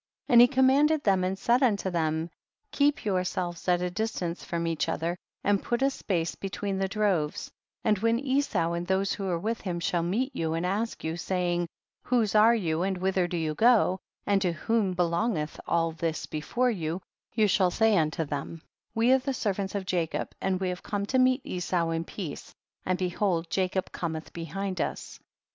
44. 0.25 0.33
And 0.33 0.41
he 0.41 0.47
commanded 0.47 1.03
them, 1.03 1.23
and 1.23 1.37
said 1.37 1.61
unto 1.61 1.91
them, 1.91 2.31
keep 2.71 3.05
yourselves 3.05 3.67
at 3.67 3.83
a 3.83 3.91
distance 3.91 4.43
from 4.43 4.65
each 4.65 4.89
other, 4.89 5.15
and 5.43 5.61
put 5.61 5.83
a 5.83 5.91
space 5.91 6.33
between 6.33 6.79
the 6.79 6.87
droves, 6.87 7.51
and 7.83 7.99
when 7.99 8.17
Esau 8.17 8.71
and 8.73 8.87
those 8.87 9.13
who 9.13 9.29
are 9.29 9.37
with 9.37 9.61
him 9.61 9.79
shall 9.79 10.01
meet 10.01 10.35
you 10.35 10.55
and 10.55 10.65
ask 10.65 11.03
you, 11.03 11.17
saying, 11.17 11.67
whose 12.01 12.33
are 12.33 12.55
you, 12.55 12.81
and 12.81 12.97
whither 12.97 13.27
do 13.27 13.37
you 13.37 13.53
go, 13.53 13.99
and 14.25 14.41
to 14.41 14.53
whom 14.53 14.93
belongeth 14.93 15.59
all 15.67 15.91
this 15.91 16.25
before 16.25 16.71
you, 16.71 16.99
you 17.35 17.47
shall 17.47 17.69
say 17.69 17.91
imto 17.93 18.27
them, 18.27 18.63
we 18.95 19.11
are 19.11 19.19
the 19.19 19.35
servants 19.35 19.75
of 19.75 19.85
Jacob, 19.85 20.31
and 20.41 20.59
we 20.59 20.73
come 20.77 21.05
to 21.05 21.19
meet 21.19 21.41
Esau 21.43 21.91
in 21.91 22.05
peace, 22.05 22.55
and 22.87 22.97
behold 22.97 23.51
Jacob 23.51 23.91
cometh 23.91 24.33
behind 24.33 24.81
us. 24.81 25.19